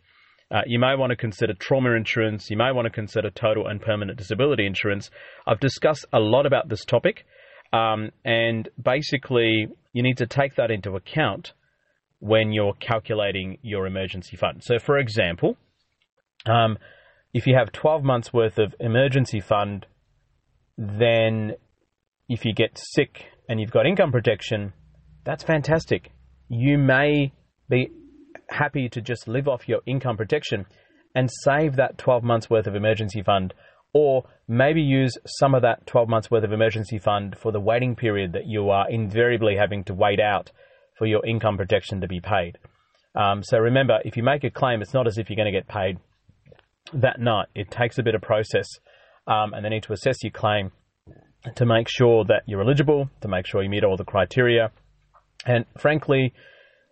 [0.49, 2.49] Uh, you may want to consider trauma insurance.
[2.49, 5.09] You may want to consider total and permanent disability insurance.
[5.47, 7.25] I've discussed a lot about this topic,
[7.71, 11.53] um, and basically, you need to take that into account
[12.19, 14.61] when you're calculating your emergency fund.
[14.61, 15.55] So, for example,
[16.45, 16.77] um,
[17.33, 19.85] if you have 12 months worth of emergency fund,
[20.77, 21.53] then
[22.27, 24.73] if you get sick and you've got income protection,
[25.23, 26.11] that's fantastic.
[26.49, 27.31] You may
[27.69, 27.91] be
[28.49, 30.65] happy to just live off your income protection
[31.15, 33.53] and save that 12 months worth of emergency fund,
[33.93, 37.95] or maybe use some of that 12 months worth of emergency fund for the waiting
[37.95, 40.51] period that you are invariably having to wait out
[40.97, 42.57] for your income protection to be paid.
[43.15, 45.57] Um, so remember, if you make a claim, it's not as if you're going to
[45.57, 45.97] get paid
[46.93, 47.47] that night.
[47.55, 48.67] It takes a bit of process,
[49.27, 50.71] um, and they need to assess your claim
[51.55, 54.71] to make sure that you're eligible, to make sure you meet all the criteria.
[55.45, 56.33] And frankly,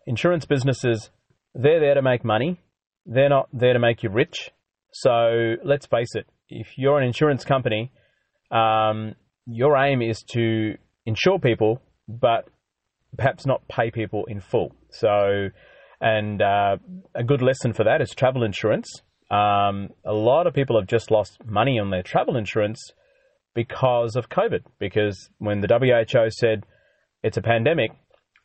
[0.08, 1.10] insurance businesses,
[1.54, 2.60] they're there to make money.
[3.06, 4.52] They're not there to make you rich.
[4.92, 7.92] So let's face it, if you're an insurance company,
[8.52, 12.46] um, your aim is to insure people, but
[13.18, 14.74] perhaps not pay people in full.
[14.92, 15.50] So,
[16.02, 16.78] and uh,
[17.14, 18.88] a good lesson for that is travel insurance.
[19.30, 22.80] Um, a lot of people have just lost money on their travel insurance
[23.54, 24.64] because of COVID.
[24.80, 26.66] Because when the WHO said
[27.24, 27.92] it's a pandemic,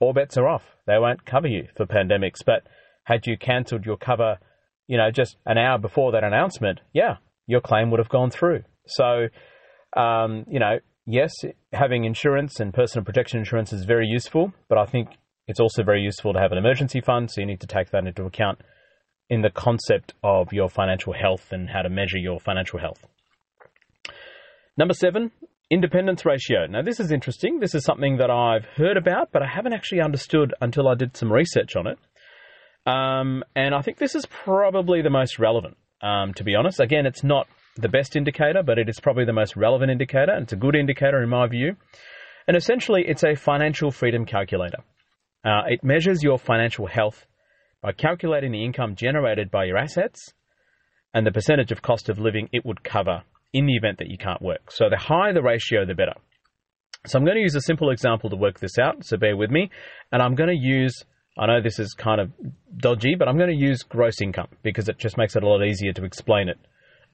[0.01, 0.65] all bets are off.
[0.87, 2.45] They won't cover you for pandemics.
[2.45, 2.67] But
[3.05, 4.39] had you cancelled your cover,
[4.87, 8.65] you know, just an hour before that announcement, yeah, your claim would have gone through.
[8.87, 9.29] So,
[9.97, 11.33] um, you know, yes,
[11.73, 15.09] having insurance and personal protection insurance is very useful, but I think
[15.47, 17.31] it's also very useful to have an emergency fund.
[17.31, 18.61] So you need to take that into account
[19.29, 23.07] in the concept of your financial health and how to measure your financial health.
[24.77, 25.31] Number seven,
[25.71, 26.67] independence ratio.
[26.67, 27.61] Now, this is interesting.
[27.61, 31.17] This is something that I've heard about, but I haven't actually understood until I did
[31.17, 31.99] some research on it.
[32.87, 36.81] Um, and I think this is probably the most relevant, um, to be honest.
[36.81, 40.43] Again, it's not the best indicator, but it is probably the most relevant indicator, and
[40.43, 41.77] it's a good indicator in my view.
[42.49, 44.79] And essentially, it's a financial freedom calculator.
[45.45, 47.27] Uh, it measures your financial health
[47.81, 50.33] by calculating the income generated by your assets
[51.13, 53.23] and the percentage of cost of living it would cover
[53.55, 54.71] in the event that you can't work.
[54.71, 56.15] So the higher the ratio, the better.
[57.07, 59.51] So I'm going to use a simple example to work this out, so bear with
[59.51, 59.71] me.
[60.11, 61.05] And I'm going to use,
[61.39, 62.33] I know this is kind of
[62.77, 65.65] dodgy, but I'm going to use gross income because it just makes it a lot
[65.65, 66.59] easier to explain it.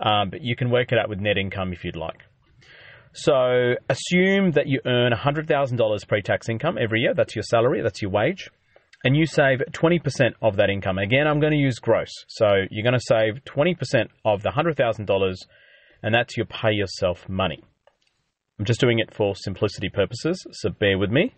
[0.00, 2.22] Um, but you can work it out with net income if you'd like.
[3.12, 7.12] So assume that you earn $100,000 pre tax income every year.
[7.12, 8.48] That's your salary, that's your wage.
[9.02, 10.98] And you save 20% of that income.
[10.98, 12.12] Again, I'm going to use gross.
[12.28, 15.34] So you're going to save 20% of the $100,000
[16.02, 17.62] and that's your pay yourself money.
[18.58, 21.34] I'm just doing it for simplicity purposes, so bear with me.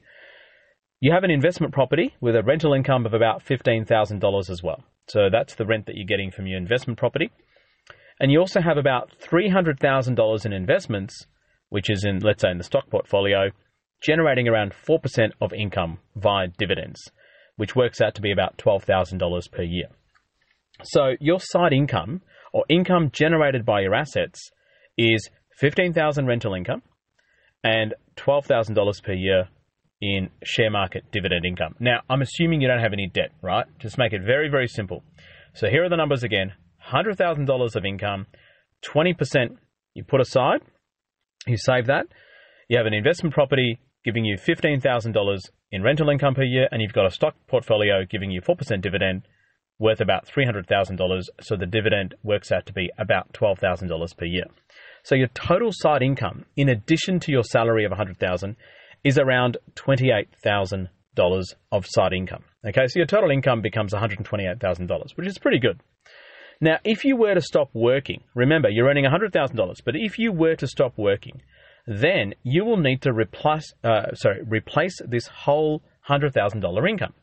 [1.01, 4.85] You have an investment property with a rental income of about $15,000 as well.
[5.09, 7.31] So that's the rent that you're getting from your investment property.
[8.21, 11.27] And you also have about $300,000 in investments,
[11.71, 13.51] which is in, let's say, in the stock portfolio,
[14.03, 17.11] generating around 4% of income via dividends,
[17.57, 19.89] which works out to be about $12,000 per year.
[20.85, 22.23] So your side income
[22.53, 24.51] or income generated by your assets
[24.97, 26.83] is 15,000 rental income
[27.65, 29.49] and $12,000 per year
[30.01, 31.75] in share market dividend income.
[31.79, 33.67] Now, I'm assuming you don't have any debt, right?
[33.79, 35.05] Just make it very, very simple.
[35.55, 36.53] So here are the numbers again
[36.93, 38.27] $100,000 of income,
[38.85, 39.57] 20%
[39.95, 40.61] you put aside,
[41.47, 42.07] you save that.
[42.69, 45.39] You have an investment property giving you $15,000
[45.71, 49.23] in rental income per year, and you've got a stock portfolio giving you 4% dividend
[49.83, 51.23] worth about $300,000.
[51.41, 54.45] So the dividend works out to be about $12,000 per year.
[55.03, 58.57] So your total side income, in addition to your salary of 100,000,
[59.03, 60.89] is around $28,000
[61.73, 62.45] of side income.
[62.65, 65.81] Okay, so your total income becomes $128,000, which is pretty good.
[66.61, 70.55] Now, if you were to stop working, remember you're earning $100,000, but if you were
[70.55, 71.43] to stop working,
[71.89, 77.15] then you will need to replace, uh, sorry, replace this whole $100,000 income.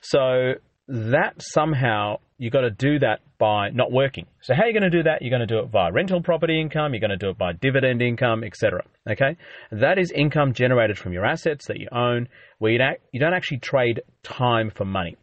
[0.00, 0.54] So
[0.88, 4.26] that somehow you've got to do that by not working.
[4.40, 5.20] So how are you going to do that?
[5.20, 6.94] You're going to do it via rental property income.
[6.94, 8.82] You're going to do it by dividend income, etc.
[9.10, 9.36] Okay,
[9.72, 13.34] that is income generated from your assets that you own, where you don't, you don't
[13.34, 15.16] actually trade time for money.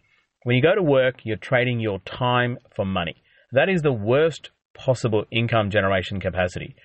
[0.43, 3.15] When you go to work, you're trading your time for money.
[3.53, 6.75] That is the worst possible income generation capacity.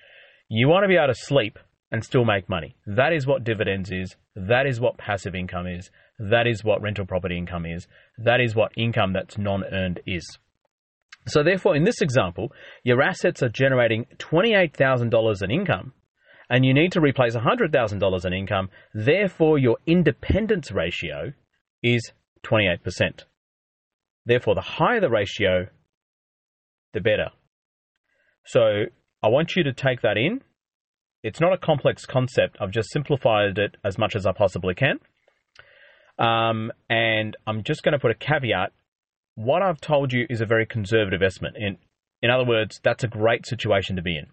[0.47, 1.59] You want to be able to sleep
[1.91, 2.75] and still make money.
[2.85, 4.15] That is what dividends is.
[4.35, 5.89] That is what passive income is.
[6.19, 7.87] That is what rental property income is.
[8.17, 10.37] That is what income that's non earned is.
[11.27, 12.51] So, therefore, in this example,
[12.83, 15.93] your assets are generating $28,000 in income
[16.49, 18.69] and you need to replace $100,000 in income.
[18.93, 21.33] Therefore, your independence ratio
[21.83, 22.11] is
[22.43, 23.23] 28%.
[24.25, 25.67] Therefore, the higher the ratio,
[26.93, 27.29] the better.
[28.45, 28.85] So,
[29.21, 30.41] I want you to take that in.
[31.21, 32.57] It's not a complex concept.
[32.59, 34.99] I've just simplified it as much as I possibly can.
[36.19, 38.71] Um, and I'm just going to put a caveat.
[39.35, 41.53] What I've told you is a very conservative estimate.
[41.57, 41.77] In,
[42.21, 44.27] in other words, that's a great situation to be in.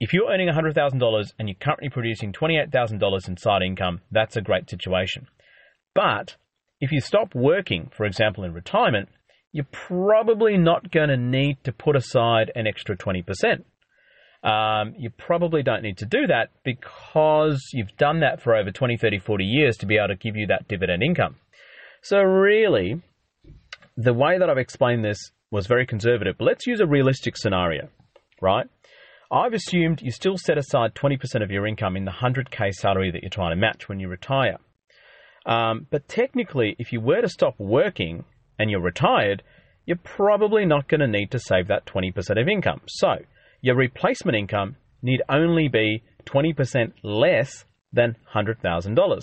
[0.00, 4.68] If you're earning $100,000 and you're currently producing $28,000 in side income, that's a great
[4.68, 5.28] situation.
[5.94, 6.36] But
[6.80, 9.08] if you stop working, for example, in retirement,
[9.52, 13.64] you're probably not going to need to put aside an extra 20%
[14.42, 18.96] um, you probably don't need to do that because you've done that for over 20,
[18.96, 21.36] 30, 40 years to be able to give you that dividend income.
[22.02, 23.02] So, really,
[23.96, 26.36] the way that I've explained this was very conservative.
[26.38, 27.88] But let's use a realistic scenario,
[28.40, 28.66] right?
[29.30, 33.22] I've assumed you still set aside 20% of your income in the 100k salary that
[33.22, 34.58] you're trying to match when you retire.
[35.44, 38.24] Um, but technically, if you were to stop working
[38.58, 39.42] and you're retired,
[39.84, 42.82] you're probably not going to need to save that 20% of income.
[42.86, 43.16] So,
[43.60, 49.20] your replacement income need only be 20% less than $100,000,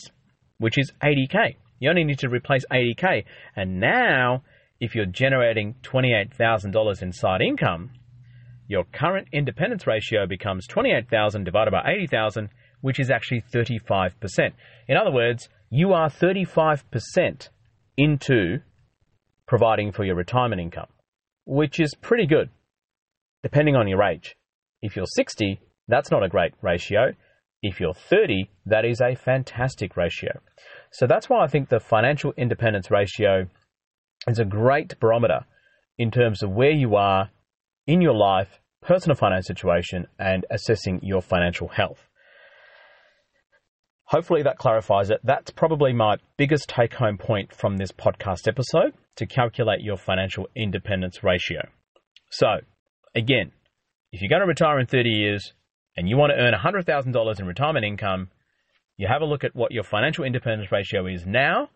[0.58, 1.56] which is 80K.
[1.80, 3.24] You only need to replace 80K.
[3.56, 4.44] And now,
[4.80, 7.92] if you're generating $28,000 in side income,
[8.68, 12.50] your current independence ratio becomes 28,000 divided by 80,000,
[12.82, 14.12] which is actually 35%.
[14.88, 17.50] In other words, you are 35%
[17.98, 18.60] into
[19.48, 20.88] providing for your retirement income,
[21.46, 22.50] which is pretty good
[23.46, 24.36] depending on your age.
[24.82, 27.12] If you're 60, that's not a great ratio.
[27.62, 30.40] If you're 30, that is a fantastic ratio.
[30.92, 33.46] So that's why I think the financial independence ratio
[34.28, 35.42] is a great barometer
[36.00, 37.30] in terms of where you are
[37.86, 42.00] in your life, personal finance situation, and assessing your financial health.
[44.06, 45.20] Hopefully that clarifies it.
[45.24, 50.48] That's probably my biggest take home point from this podcast episode to calculate your financial
[50.56, 51.70] independence ratio.
[52.32, 52.48] So,
[53.16, 53.52] Again,
[54.12, 55.54] if you're going to retire in 30 years
[55.96, 58.30] and you want to earn $100,000 in retirement income,
[58.98, 61.70] you have a look at what your financial independence ratio is now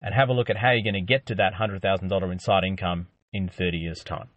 [0.00, 3.08] and have a look at how you're going to get to that $100,000 inside income
[3.32, 4.28] in 30 years' time.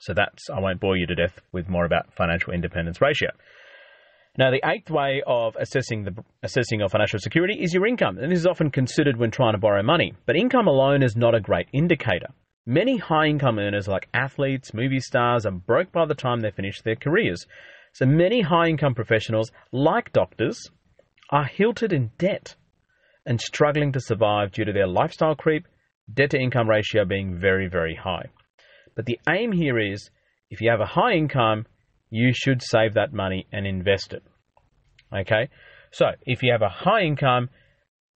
[0.00, 3.30] So that's, I won't bore you to death with more about financial independence ratio.
[4.38, 8.32] Now, the eighth way of assessing the assessing your financial security is your income, and
[8.32, 10.14] this is often considered when trying to borrow money.
[10.24, 12.28] But income alone is not a great indicator.
[12.64, 16.80] Many high income earners, like athletes, movie stars, are broke by the time they finish
[16.80, 17.44] their careers.
[17.92, 20.70] So many high income professionals, like doctors,
[21.30, 22.54] are hilted in debt
[23.26, 25.66] and struggling to survive due to their lifestyle creep,
[26.12, 28.26] debt to income ratio being very, very high.
[28.94, 30.10] But the aim here is
[30.48, 31.66] if you have a high income,
[32.10, 34.22] you should save that money and invest it.
[35.12, 35.48] Okay?
[35.90, 37.48] So if you have a high income,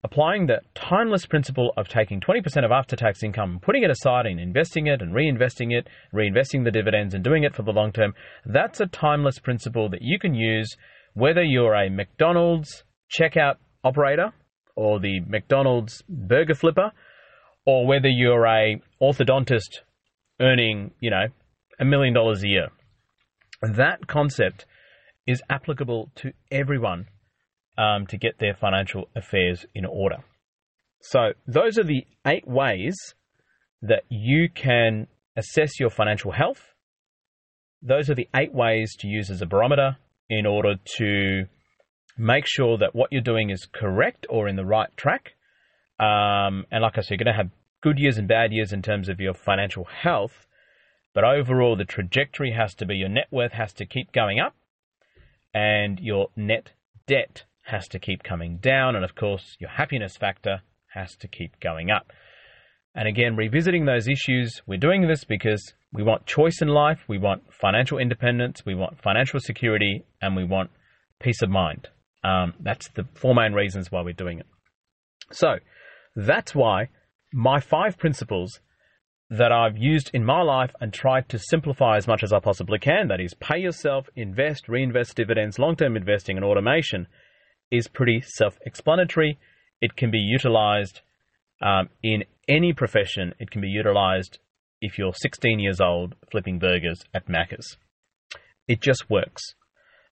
[0.06, 4.38] applying the timeless principle of taking 20% of after tax income putting it aside and
[4.38, 8.14] investing it and reinvesting it, reinvesting the dividends and doing it for the long term,
[8.44, 10.76] that's a timeless principle that you can use
[11.14, 14.32] whether you're a McDonald's checkout operator
[14.76, 16.92] or the McDonald's burger flipper
[17.64, 19.80] or whether you're a orthodontist
[20.40, 21.26] earning, you know,
[21.80, 22.68] a million dollars a year.
[23.60, 24.66] That concept
[25.26, 27.06] is applicable to everyone
[27.78, 30.18] um, to get their financial affairs in order.
[31.00, 32.96] So, those are the eight ways
[33.82, 35.06] that you can
[35.36, 36.62] assess your financial health.
[37.82, 39.96] Those are the eight ways to use as a barometer
[40.28, 41.44] in order to
[42.18, 45.34] make sure that what you're doing is correct or in the right track.
[46.00, 47.50] Um, and like I said, you're going to have
[47.82, 50.46] good years and bad years in terms of your financial health.
[51.14, 54.54] But overall, the trajectory has to be your net worth has to keep going up
[55.54, 56.72] and your net
[57.06, 58.96] debt has to keep coming down.
[58.96, 60.62] And of course, your happiness factor
[60.94, 62.12] has to keep going up.
[62.94, 67.18] And again, revisiting those issues, we're doing this because we want choice in life, we
[67.18, 70.70] want financial independence, we want financial security, and we want
[71.20, 71.88] peace of mind.
[72.24, 74.46] Um, that's the four main reasons why we're doing it.
[75.30, 75.56] So
[76.14, 76.88] that's why
[77.32, 78.60] my five principles
[79.28, 82.78] that I've used in my life and tried to simplify as much as I possibly
[82.78, 87.08] can that is, pay yourself, invest, reinvest dividends, long term investing, and automation
[87.70, 89.38] is pretty self explanatory.
[89.80, 91.00] It can be utilized
[91.60, 93.34] um, in any profession.
[93.38, 94.38] It can be utilized
[94.80, 97.76] if you're 16 years old flipping burgers at Macca's.
[98.68, 99.42] It just works.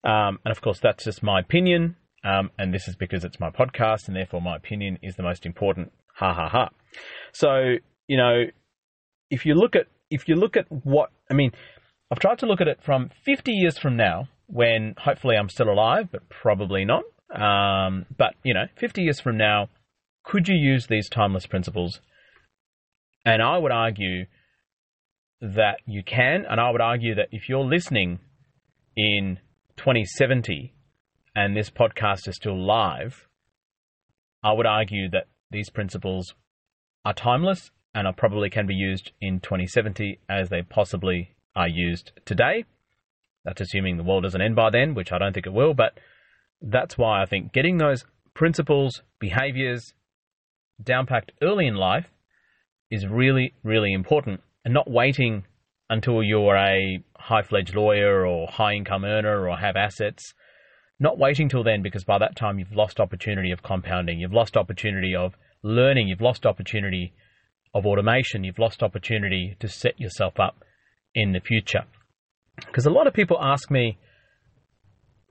[0.05, 1.97] Um, and of course, that's just my opinion.
[2.25, 5.45] Um, and this is because it's my podcast, and therefore my opinion is the most
[5.45, 5.93] important.
[6.17, 6.69] Ha ha ha.
[7.33, 7.77] So
[8.07, 8.45] you know,
[9.31, 11.53] if you look at if you look at what I mean,
[12.11, 15.71] I've tried to look at it from 50 years from now, when hopefully I'm still
[15.71, 17.05] alive, but probably not.
[17.31, 19.69] Um, but you know, 50 years from now,
[20.25, 22.01] could you use these timeless principles?
[23.25, 24.27] And I would argue
[25.41, 28.21] that you can, and I would argue that if you're listening
[28.97, 29.39] in
[29.77, 30.73] 2070
[31.35, 33.27] and this podcast is still live,
[34.43, 36.35] I would argue that these principles
[37.05, 42.13] are timeless and are probably can be used in 2070 as they possibly are used
[42.25, 42.65] today.
[43.45, 45.99] That's assuming the world doesn't end by then, which I don't think it will, but
[46.61, 49.95] that's why I think getting those principles, behaviors
[50.83, 52.07] downpacked early in life
[52.91, 55.45] is really, really important and not waiting
[55.91, 60.35] until you're a high fledged lawyer or high income earner or have assets.
[60.99, 64.57] Not waiting till then because by that time you've lost opportunity of compounding, you've lost
[64.57, 67.13] opportunity of learning, you've lost opportunity
[67.75, 70.65] of automation, you've lost opportunity to set yourself up
[71.15, 71.85] in the future.
[72.57, 73.99] Because a lot of people ask me,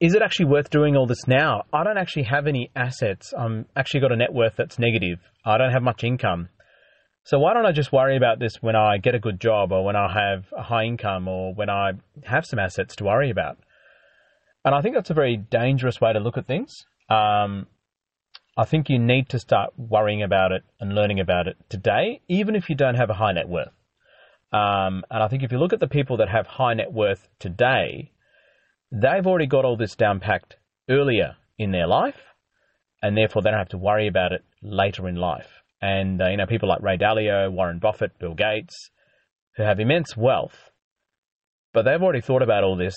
[0.04, 1.64] is it actually worth doing all this now?
[1.72, 3.34] I don't actually have any assets.
[3.34, 5.20] I'm actually got a net worth that's negative.
[5.46, 6.50] I don't have much income.
[7.24, 9.86] So why don't I just worry about this when I get a good job or
[9.86, 11.94] when I have a high income or when I
[12.26, 13.60] have some assets to worry about?
[14.66, 16.86] And I think that's a very dangerous way to look at things.
[17.10, 17.68] Um,
[18.58, 22.58] I think you need to start worrying about it and learning about it today, even
[22.58, 23.72] if you don't have a high net worth.
[24.52, 27.30] Um, and I think if you look at the people that have high net worth
[27.40, 28.12] today,
[28.94, 30.58] they've already got all this down packed
[30.90, 32.22] earlier in their life,
[33.02, 35.50] and therefore they don't have to worry about it later in life.
[35.82, 38.92] And uh, you know, people like Ray Dalio, Warren Buffett, Bill Gates,
[39.58, 40.72] who have immense wealth,
[41.74, 42.96] but they've already thought about all this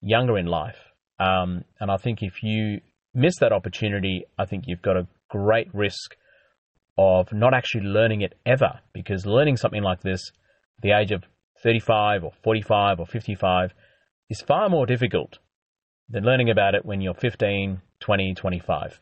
[0.00, 0.78] younger in life.
[1.20, 2.80] Um, and I think if you
[3.14, 6.16] miss that opportunity, I think you've got a great risk
[6.98, 10.20] of not actually learning it ever, because learning something like this,
[10.78, 11.24] at the age of
[11.62, 13.72] 35 or 45 or 55,
[14.30, 15.38] is far more difficult
[16.08, 19.00] than learning about it when you're 15, 20, 25.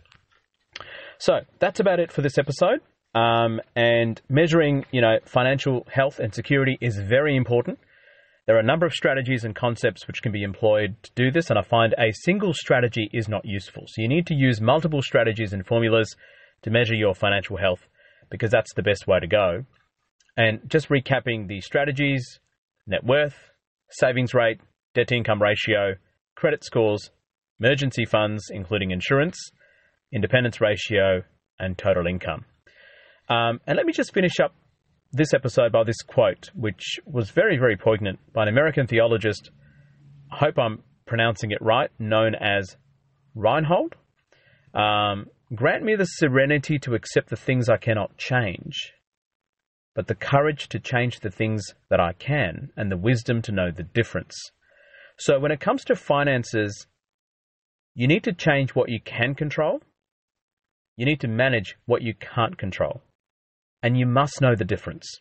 [1.18, 2.80] So that's about it for this episode.
[3.14, 7.78] Um, and measuring, you know, financial health and security is very important.
[8.46, 11.50] There are a number of strategies and concepts which can be employed to do this,
[11.50, 13.84] and I find a single strategy is not useful.
[13.86, 16.16] So you need to use multiple strategies and formulas
[16.62, 17.86] to measure your financial health
[18.30, 19.64] because that's the best way to go.
[20.36, 22.40] And just recapping the strategies
[22.86, 23.36] net worth,
[23.90, 24.60] savings rate,
[24.94, 25.94] debt to income ratio,
[26.34, 27.10] credit scores,
[27.60, 29.38] emergency funds, including insurance,
[30.12, 31.22] independence ratio,
[31.58, 32.44] and total income.
[33.28, 34.54] Um, and let me just finish up
[35.12, 39.50] this episode by this quote, which was very, very poignant by an American theologist.
[40.30, 42.76] I hope I'm pronouncing it right, known as
[43.34, 43.94] Reinhold.
[44.74, 48.94] Um, Grant me the serenity to accept the things I cannot change,
[49.94, 53.70] but the courage to change the things that I can, and the wisdom to know
[53.70, 54.34] the difference.
[55.24, 56.88] So when it comes to finances,
[57.94, 59.80] you need to change what you can control.
[60.96, 63.02] You need to manage what you can't control.
[63.84, 65.20] And you must know the difference.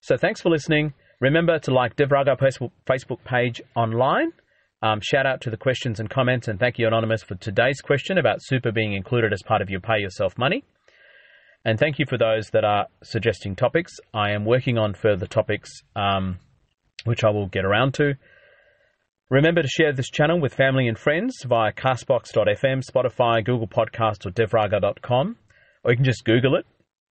[0.00, 0.94] So thanks for listening.
[1.20, 4.30] Remember to like Devraga Facebook page online.
[4.80, 8.18] Um, shout out to the questions and comments, and thank you, Anonymous, for today's question
[8.18, 10.62] about super being included as part of your pay yourself money.
[11.64, 13.94] And thank you for those that are suggesting topics.
[14.14, 16.38] I am working on further topics, um,
[17.04, 18.14] which I will get around to.
[19.28, 24.30] Remember to share this channel with family and friends via castbox.fm, Spotify, Google Podcasts, or
[24.30, 25.36] devraga.com,
[25.82, 26.64] or you can just Google it.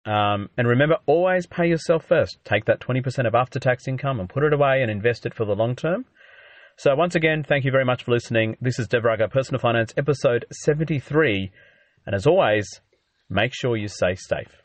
[0.09, 2.37] Um, and remember, always pay yourself first.
[2.45, 5.43] Take that 20% of after tax income and put it away and invest it for
[5.43, 6.05] the long term.
[6.77, 8.55] So, once again, thank you very much for listening.
[8.61, 11.51] This is Devraga Personal Finance, episode 73.
[12.05, 12.79] And as always,
[13.29, 14.64] make sure you stay safe.